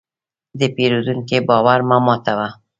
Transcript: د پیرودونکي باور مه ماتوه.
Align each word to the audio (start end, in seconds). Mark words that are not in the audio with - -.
د 0.59 0.61
پیرودونکي 0.75 1.37
باور 1.49 1.79
مه 1.89 1.97
ماتوه. 2.05 2.47